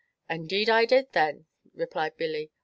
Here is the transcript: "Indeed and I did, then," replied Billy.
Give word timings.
"Indeed 0.27 0.67
and 0.67 0.77
I 0.77 0.85
did, 0.85 1.11
then," 1.13 1.45
replied 1.75 2.17
Billy. 2.17 2.49